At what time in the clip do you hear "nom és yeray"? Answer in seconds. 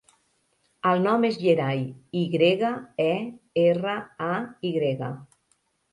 1.07-1.83